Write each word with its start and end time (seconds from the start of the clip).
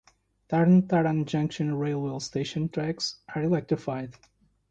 Tarn 0.49 0.87
Taran 0.87 1.27
Junction 1.27 1.75
railway 1.75 2.17
station 2.17 2.69
tracks 2.69 3.17
are 3.35 3.43
electrified. 3.43 4.15